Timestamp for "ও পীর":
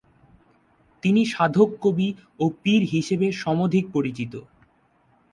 2.39-2.81